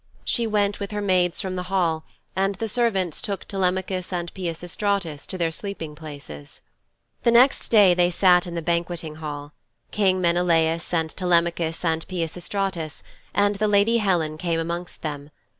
She 0.23 0.47
went 0.47 0.79
with 0.79 0.89
her 0.89 0.99
maids 1.01 1.39
from 1.39 1.55
the 1.55 1.61
hall 1.69 2.05
and 2.35 2.55
the 2.55 2.67
servants 2.67 3.21
took 3.21 3.45
Telemachus 3.45 4.11
and 4.11 4.33
Peisistratus 4.33 5.27
to 5.27 5.37
their 5.37 5.51
sleeping 5.51 5.93
places. 5.93 6.63
The 7.21 7.29
next 7.29 7.69
day 7.69 7.93
they 7.93 8.09
sat 8.09 8.47
in 8.47 8.55
the 8.55 8.63
banqueting 8.63 9.17
hall; 9.17 9.53
King 9.91 10.19
Menelaus 10.19 10.91
and 10.91 11.11
Telemachus 11.11 11.85
and 11.85 12.07
Peisistratus, 12.07 13.03
and 13.35 13.57
the 13.57 13.67
lady 13.67 13.97
Helen 13.99 14.39
came 14.39 14.59
amongst 14.59 15.03
them. 15.03 15.29